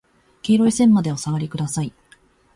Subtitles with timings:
[0.41, 1.93] 黄色い線までお下がりください。